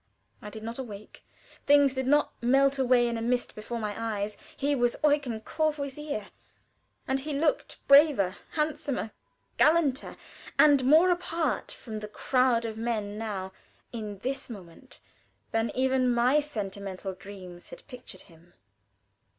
I 0.41 0.49
did 0.49 0.63
not 0.63 0.79
awake; 0.79 1.23
things 1.67 1.93
did 1.93 2.07
not 2.07 2.33
melt 2.41 2.79
away 2.79 3.07
in 3.07 3.19
a 3.19 3.21
mist 3.21 3.53
before 3.53 3.77
my 3.77 3.93
eyes. 3.95 4.35
He 4.57 4.73
was 4.73 4.95
Eugen 5.03 5.41
Courvoisier, 5.41 6.29
and 7.07 7.19
he 7.19 7.33
looked 7.37 7.77
braver, 7.87 8.35
handsomer, 8.53 9.11
gallanter, 9.59 10.17
and 10.57 10.83
more 10.85 11.11
apart 11.11 11.71
from 11.71 11.99
the 11.99 12.07
crowd 12.07 12.65
of 12.65 12.77
men 12.79 13.19
now, 13.19 13.51
in 13.93 14.17
this 14.23 14.49
moment, 14.49 15.01
than 15.51 15.69
even 15.75 16.11
my 16.11 16.39
sentimental 16.41 17.13
dreams 17.13 17.69
had 17.69 17.85
pictured 17.87 18.21
him. 18.21 18.53